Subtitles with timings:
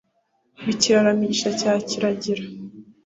[0.63, 2.43] b'i kirara migisha cya kiragira.